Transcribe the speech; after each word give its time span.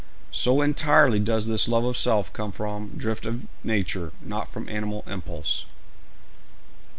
So 0.31 0.63
entirely 0.63 1.19
does 1.19 1.45
this 1.45 1.67
love 1.67 1.85
of 1.85 1.95
self 1.95 2.33
come 2.33 2.51
from 2.51 2.95
drift 2.97 3.27
of 3.27 3.45
nature, 3.63 4.13
not 4.23 4.47
from 4.47 4.67
animal 4.67 5.03
impulse. 5.05 5.67